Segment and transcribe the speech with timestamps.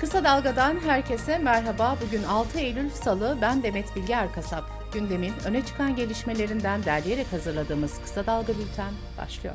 [0.00, 1.96] Kısa Dalga'dan herkese merhaba.
[2.06, 4.64] Bugün 6 Eylül Salı, ben Demet Bilge Erkasap.
[4.92, 9.54] Gündemin öne çıkan gelişmelerinden derleyerek hazırladığımız Kısa Dalga Bülten başlıyor.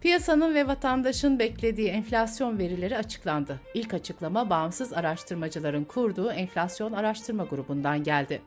[0.00, 3.60] Piyasanın ve vatandaşın beklediği enflasyon verileri açıklandı.
[3.74, 8.42] İlk açıklama bağımsız araştırmacıların kurduğu enflasyon araştırma grubundan geldi.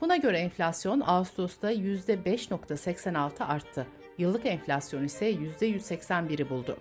[0.00, 3.86] Buna göre enflasyon Ağustos'ta %5.86 arttı.
[4.18, 6.76] Yıllık enflasyon ise %181'i buldu.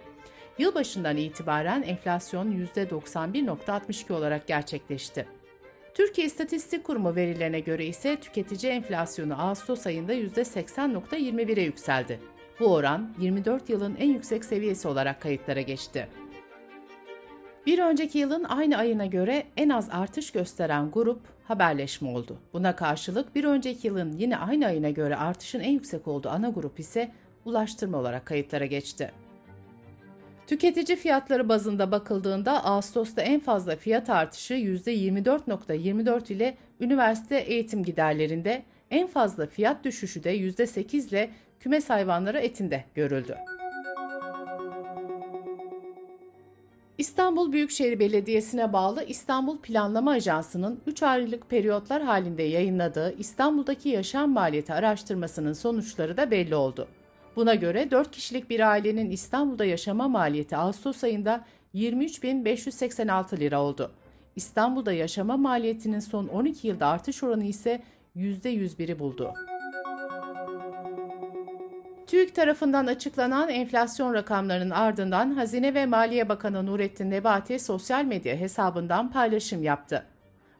[0.57, 5.25] Yılbaşından itibaren enflasyon %91.62 olarak gerçekleşti.
[5.93, 12.19] Türkiye İstatistik Kurumu verilerine göre ise tüketici enflasyonu Ağustos ayında %80.21'e yükseldi.
[12.59, 16.07] Bu oran 24 yılın en yüksek seviyesi olarak kayıtlara geçti.
[17.65, 22.37] Bir önceki yılın aynı ayına göre en az artış gösteren grup haberleşme oldu.
[22.53, 26.79] Buna karşılık bir önceki yılın yine aynı ayına göre artışın en yüksek olduğu ana grup
[26.79, 27.11] ise
[27.45, 29.11] ulaştırma olarak kayıtlara geçti.
[30.47, 39.07] Tüketici fiyatları bazında bakıldığında Ağustos'ta en fazla fiyat artışı %24.24 ile üniversite eğitim giderlerinde, en
[39.07, 43.37] fazla fiyat düşüşü de %8 ile kümes hayvanları etinde görüldü.
[46.97, 54.73] İstanbul Büyükşehir Belediyesi'ne bağlı İstanbul Planlama Ajansı'nın 3 aylık periyotlar halinde yayınladığı İstanbul'daki yaşam maliyeti
[54.73, 56.87] araştırmasının sonuçları da belli oldu.
[57.37, 63.91] Buna göre 4 kişilik bir ailenin İstanbul'da yaşama maliyeti Ağustos ayında 23.586 lira oldu.
[64.35, 67.83] İstanbul'da yaşama maliyetinin son 12 yılda artış oranı ise
[68.15, 69.33] %101'i buldu.
[72.07, 79.11] TÜİK tarafından açıklanan enflasyon rakamlarının ardından Hazine ve Maliye Bakanı Nurettin Nebati sosyal medya hesabından
[79.11, 80.05] paylaşım yaptı.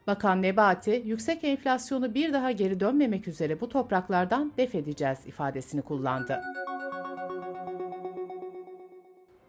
[0.06, 6.42] Bakan Nebati, yüksek enflasyonu bir daha geri dönmemek üzere bu topraklardan def edeceğiz ifadesini kullandı.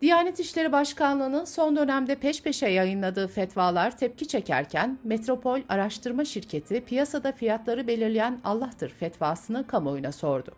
[0.02, 7.32] Diyanet İşleri Başkanlığı'nın son dönemde peş peşe yayınladığı fetvalar tepki çekerken Metropol Araştırma Şirketi piyasada
[7.32, 10.52] fiyatları belirleyen Allah'tır fetvasını kamuoyuna sordu.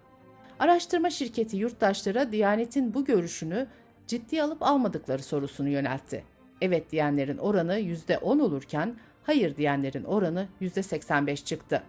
[0.59, 3.67] Araştırma şirketi yurttaşlara Diyanet'in bu görüşünü
[4.07, 6.23] ciddi alıp almadıkları sorusunu yöneltti.
[6.61, 11.83] Evet diyenlerin oranı %10 olurken hayır diyenlerin oranı %85 çıktı.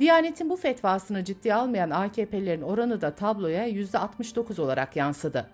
[0.00, 5.46] Diyanet'in bu fetvasını ciddi almayan AKP'lerin oranı da tabloya %69 olarak yansıdı.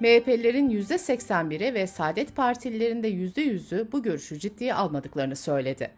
[0.00, 5.90] MHP'lilerin %81'i ve Saadet Partililerin de %100'ü bu görüşü ciddiye almadıklarını söyledi.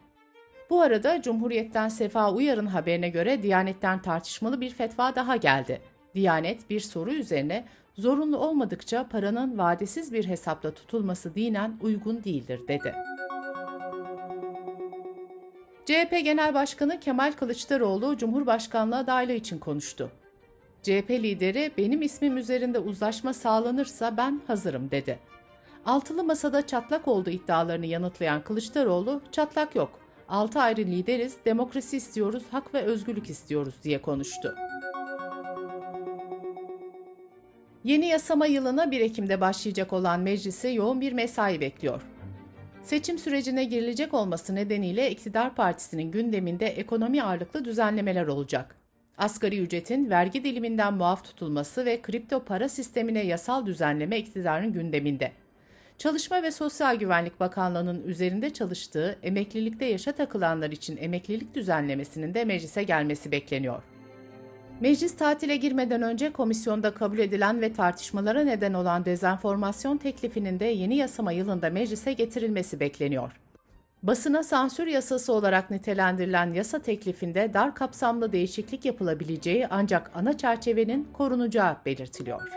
[0.71, 5.81] Bu arada Cumhuriyet'ten Sefa Uyar'ın haberine göre Diyanet'ten tartışmalı bir fetva daha geldi.
[6.15, 12.95] Diyanet bir soru üzerine zorunlu olmadıkça paranın vadesiz bir hesapla tutulması dinen uygun değildir dedi.
[15.87, 20.11] CHP Genel Başkanı Kemal Kılıçdaroğlu Cumhurbaşkanlığı adaylığı için konuştu.
[20.83, 25.19] CHP lideri benim ismim üzerinde uzlaşma sağlanırsa ben hazırım dedi.
[25.87, 30.01] Altılı masada çatlak olduğu iddialarını yanıtlayan Kılıçdaroğlu çatlak yok.
[30.29, 34.55] Altı ayrı lideriz, demokrasi istiyoruz, hak ve özgürlük istiyoruz diye konuştu.
[37.85, 42.03] Yeni yasama yılına 1 Ekim'de başlayacak olan meclisi yoğun bir mesai bekliyor.
[42.83, 48.80] Seçim sürecine girilecek olması nedeniyle iktidar partisinin gündeminde ekonomi ağırlıklı düzenlemeler olacak.
[49.21, 55.33] Asgari ücretin vergi diliminden muaf tutulması ve kripto para sistemine yasal düzenleme iktidarın gündeminde.
[55.99, 62.83] Çalışma ve Sosyal Güvenlik Bakanlığı'nın üzerinde çalıştığı emeklilikte yaşa takılanlar için emeklilik düzenlemesinin de meclise
[62.83, 63.83] gelmesi bekleniyor.
[64.81, 70.97] Meclis tatile girmeden önce komisyonda kabul edilen ve tartışmalara neden olan dezenformasyon teklifinin de yeni
[70.97, 73.40] yasama yılında meclise getirilmesi bekleniyor.
[74.03, 81.77] Basına sansür yasası olarak nitelendirilen yasa teklifinde dar kapsamlı değişiklik yapılabileceği ancak ana çerçevenin korunacağı
[81.87, 82.53] belirtiliyor.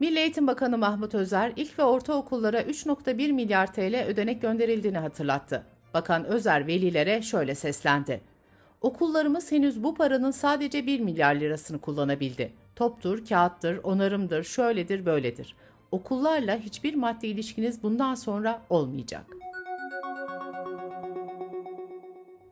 [0.00, 5.66] Milli Eğitim Bakanı Mahmut Özer, ilk ve ortaokullara 3.1 milyar TL ödenek gönderildiğini hatırlattı.
[5.94, 8.20] Bakan Özer velilere şöyle seslendi.
[8.80, 12.52] Okullarımız henüz bu paranın sadece 1 milyar lirasını kullanabildi.
[12.76, 15.56] Toptur, kağıttır, onarımdır, şöyledir, böyledir.
[15.92, 19.24] Okullarla hiçbir maddi ilişkiniz bundan sonra olmayacak.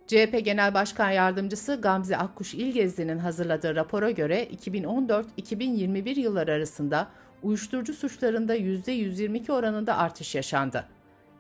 [0.06, 7.08] CHP Genel Başkan Yardımcısı Gamze Akkuş İlgezdi'nin hazırladığı rapora göre 2014-2021 yılları arasında
[7.42, 10.84] uyuşturucu suçlarında %122 oranında artış yaşandı.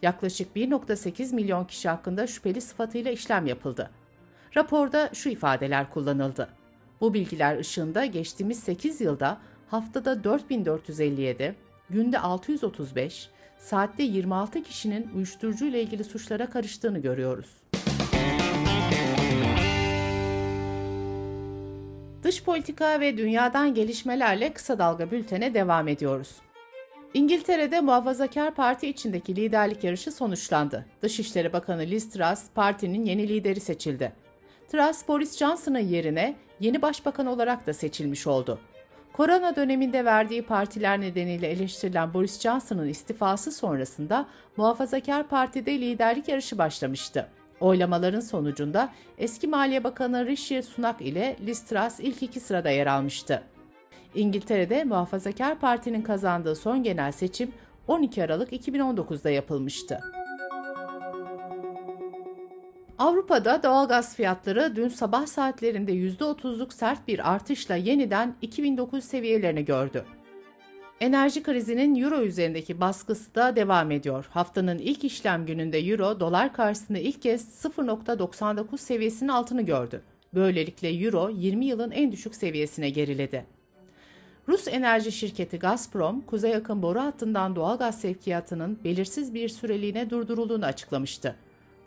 [0.02, 3.90] Yaklaşık 1.8 milyon kişi hakkında şüpheli sıfatıyla işlem yapıldı.
[4.56, 6.48] Raporda şu ifadeler kullanıldı.
[7.00, 9.38] Bu bilgiler ışığında geçtiğimiz 8 yılda
[9.70, 11.54] haftada 4457,
[11.90, 17.50] günde 635, saatte 26 kişinin uyuşturucu ile ilgili suçlara karıştığını görüyoruz.
[22.22, 26.36] Dış politika ve dünyadan gelişmelerle kısa dalga bültene devam ediyoruz.
[27.14, 30.86] İngiltere'de Muhafazakar Parti içindeki liderlik yarışı sonuçlandı.
[31.02, 34.12] Dışişleri Bakanı Liz Truss partinin yeni lideri seçildi.
[34.68, 38.58] Truss, Boris Johnson'ın yerine yeni başbakan olarak da seçilmiş oldu.
[39.18, 44.26] Korona döneminde verdiği partiler nedeniyle eleştirilen Boris Johnson'ın istifası sonrasında
[44.56, 47.28] Muhafazakar Parti'de liderlik yarışı başlamıştı.
[47.60, 53.42] Oylamaların sonucunda eski Maliye Bakanı Rishi Sunak ile Liz Truss ilk iki sırada yer almıştı.
[54.14, 57.52] İngiltere'de Muhafazakar Parti'nin kazandığı son genel seçim
[57.88, 60.00] 12 Aralık 2019'da yapılmıştı.
[62.98, 70.04] Avrupa'da doğalgaz fiyatları dün sabah saatlerinde %30'luk sert bir artışla yeniden 2009 seviyelerini gördü.
[71.00, 74.26] Enerji krizinin euro üzerindeki baskısı da devam ediyor.
[74.30, 80.02] Haftanın ilk işlem gününde euro dolar karşısında ilk kez 0.99 seviyesinin altını gördü.
[80.34, 83.46] Böylelikle euro 20 yılın en düşük seviyesine geriledi.
[84.48, 91.36] Rus enerji şirketi Gazprom, kuzey akım boru hattından doğalgaz sevkiyatının belirsiz bir süreliğine durdurulduğunu açıklamıştı.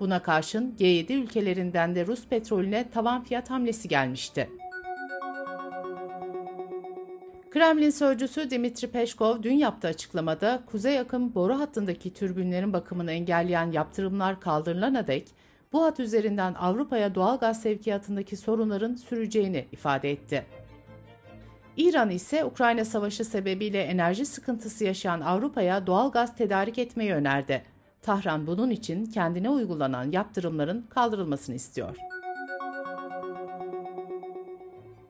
[0.01, 4.50] Buna karşın G7 ülkelerinden de Rus petrolüne tavan fiyat hamlesi gelmişti.
[7.51, 14.39] Kremlin sözcüsü Dimitri Peşkov dün yaptığı açıklamada kuzey akım boru hattındaki türbinlerin bakımını engelleyen yaptırımlar
[14.39, 15.27] kaldırılana dek
[15.74, 20.45] bu hat üzerinden Avrupa'ya doğal gaz sevkiyatındaki sorunların süreceğini ifade etti.
[21.77, 27.71] İran ise Ukrayna Savaşı sebebiyle enerji sıkıntısı yaşayan Avrupa'ya doğal gaz tedarik etmeyi önerdi.
[28.01, 31.98] Tahran bunun için kendine uygulanan yaptırımların kaldırılmasını istiyor.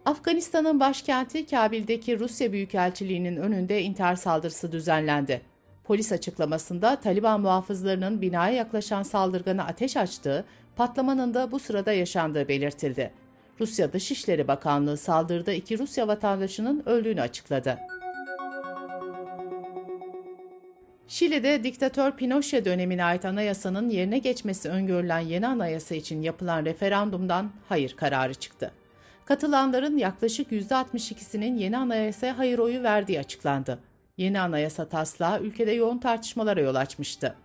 [0.06, 5.42] Afganistan'ın başkenti Kabil'deki Rusya Büyükelçiliği'nin önünde intihar saldırısı düzenlendi.
[5.84, 10.46] Polis açıklamasında Taliban muhafızlarının binaya yaklaşan saldırgana ateş açtığı,
[10.76, 13.12] patlamanın da bu sırada yaşandığı belirtildi.
[13.60, 17.78] Rusya Dışişleri Bakanlığı saldırıda iki Rusya vatandaşının öldüğünü açıkladı.
[21.12, 27.96] Şili'de diktatör Pinochet dönemine ait anayasanın yerine geçmesi öngörülen yeni anayasa için yapılan referandumdan hayır
[27.96, 28.72] kararı çıktı.
[29.26, 33.80] Katılanların yaklaşık %62'sinin yeni anayasaya hayır oyu verdiği açıklandı.
[34.18, 37.36] Yeni anayasa taslağı ülkede yoğun tartışmalara yol açmıştı.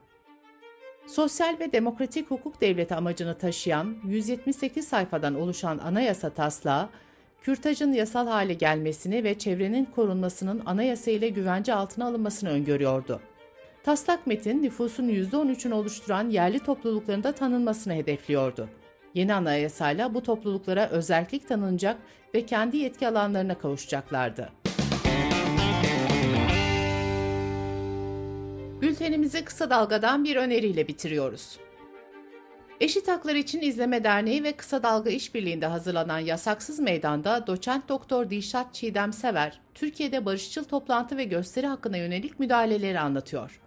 [1.07, 6.89] Sosyal ve demokratik hukuk devleti amacını taşıyan 178 sayfadan oluşan anayasa taslağı,
[7.43, 13.21] kürtajın yasal hale gelmesini ve çevrenin korunmasının anayasa ile güvence altına alınmasını öngörüyordu.
[13.87, 18.69] Taslak metin nüfusun %13'ünü oluşturan yerli toplulukların da tanınmasını hedefliyordu.
[19.15, 21.97] Yeni anayasayla bu topluluklara özellik tanınacak
[22.35, 24.53] ve kendi yetki alanlarına kavuşacaklardı.
[28.81, 31.59] Bültenimizi kısa dalgadan bir öneriyle bitiriyoruz.
[32.81, 38.75] Eşit Haklar İçin İzleme Derneği ve Kısa Dalga İşbirliği'nde hazırlanan Yasaksız Meydan'da doçent doktor Dişat
[38.75, 43.61] Çiğdem Sever, Türkiye'de barışçıl toplantı ve gösteri hakkına yönelik müdahaleleri anlatıyor.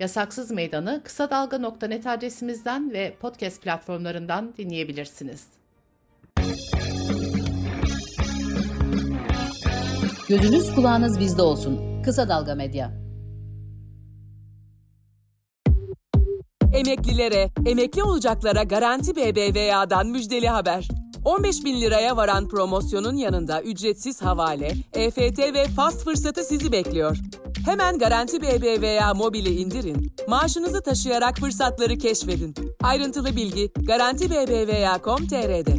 [0.00, 5.46] Yasaksız Meydanı kısa dalga.net adresimizden ve podcast platformlarından dinleyebilirsiniz.
[10.28, 12.02] Gözünüz kulağınız bizde olsun.
[12.02, 12.92] Kısa Dalga Medya.
[16.74, 20.88] Emeklilere, emekli olacaklara Garanti BBVA'dan müjdeli haber.
[21.24, 27.18] 15 bin liraya varan promosyonun yanında ücretsiz havale, EFT ve fast fırsatı sizi bekliyor.
[27.64, 30.16] Hemen Garanti BBVA mobili indirin.
[30.28, 32.54] Maaşınızı taşıyarak fırsatları keşfedin.
[32.82, 35.76] Ayrıntılı bilgi garantibbva.com.tr'de.